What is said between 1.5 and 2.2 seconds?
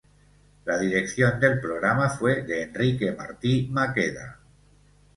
programa